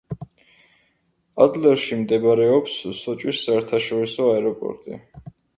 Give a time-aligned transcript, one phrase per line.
[1.45, 5.03] ადლერში მდებარეობს სოჭის საერთაშორისო აეროპორტი.